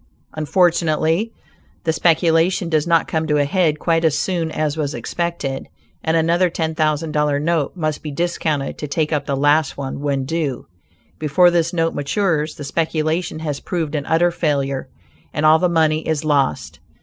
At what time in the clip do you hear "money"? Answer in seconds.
15.69-16.07